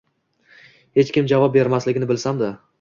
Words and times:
Hech 1.01 1.13
kim 1.19 1.29
javob 1.33 1.55
bermasligini 1.61 2.13
bilsam-da 2.15 2.55